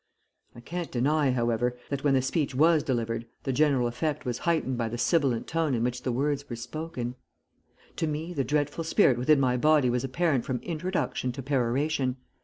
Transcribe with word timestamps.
I 0.55 0.61
can't 0.61 0.89
deny, 0.91 1.29
however, 1.29 1.77
that 1.91 2.03
when 2.03 2.15
the 2.15 2.23
speech 2.23 2.55
was 2.55 2.81
delivered 2.81 3.27
the 3.43 3.53
general 3.53 3.85
effect 3.87 4.25
was 4.25 4.39
heightened 4.39 4.75
by 4.75 4.89
the 4.89 4.97
sibilant 4.97 5.45
tone 5.45 5.75
in 5.75 5.83
which 5.83 6.01
the 6.01 6.11
words 6.11 6.49
were 6.49 6.55
spoken. 6.55 7.13
To 7.97 8.07
me 8.07 8.33
the 8.33 8.43
dreadful 8.43 8.83
spirit 8.83 9.19
within 9.19 9.39
my 9.39 9.57
body 9.57 9.91
was 9.91 10.03
apparent 10.03 10.43
from 10.43 10.57
introduction 10.63 11.31
to 11.33 11.43
peroration. 11.43 12.15